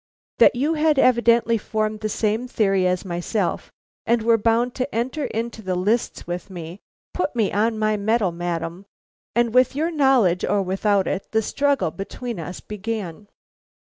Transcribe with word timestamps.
That 0.39 0.55
you 0.55 0.73
had 0.73 0.97
evidently 0.97 1.59
formed 1.59 1.99
the 1.99 2.09
same 2.09 2.47
theory 2.47 2.87
as 2.87 3.05
myself 3.05 3.71
and 4.03 4.23
were 4.23 4.35
bound 4.35 4.73
to 4.73 4.95
enter 4.95 5.25
into 5.25 5.61
the 5.61 5.75
lists 5.75 6.25
with 6.25 6.49
me, 6.49 6.79
put 7.13 7.35
me 7.35 7.53
on 7.53 7.77
my 7.77 7.97
mettle, 7.97 8.31
madam, 8.31 8.87
and 9.35 9.53
with 9.53 9.75
your 9.75 9.91
knowledge 9.91 10.43
or 10.43 10.63
without 10.63 11.05
it, 11.07 11.31
the 11.33 11.43
struggle 11.43 11.91
between 11.91 12.39
us 12.39 12.61
began." 12.61 13.27